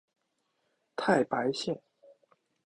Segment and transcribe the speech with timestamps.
[0.95, 1.79] 太白线